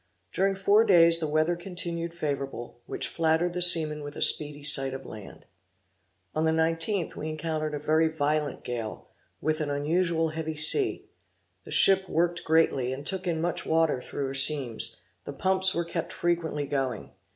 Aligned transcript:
During 0.31 0.55
four 0.55 0.83
days 0.83 1.19
the 1.19 1.27
weather 1.27 1.55
continued 1.55 2.15
favorable, 2.15 2.79
which 2.87 3.07
flattered 3.07 3.53
the 3.53 3.61
seamen 3.61 4.01
with 4.01 4.15
a 4.15 4.21
speedy 4.23 4.63
sight 4.63 4.95
of 4.95 5.05
land. 5.05 5.45
On 6.33 6.43
the 6.43 6.49
19th 6.51 7.15
we 7.15 7.29
encountered 7.29 7.75
a 7.75 7.77
very 7.77 8.07
violent 8.07 8.63
gale, 8.63 9.09
with 9.41 9.61
an 9.61 9.69
unusual 9.69 10.29
heavy 10.29 10.55
sea: 10.55 11.07
The 11.65 11.69
ship 11.71 12.09
worked 12.09 12.43
greatly, 12.43 12.91
and 12.91 13.05
took 13.05 13.27
in 13.27 13.39
much 13.41 13.63
water 13.63 14.01
through 14.01 14.25
her 14.25 14.33
seams: 14.33 14.97
the 15.25 15.33
pumps 15.33 15.75
were 15.75 15.85
kept 15.85 16.13
frequently 16.13 16.65
going. 16.65 17.11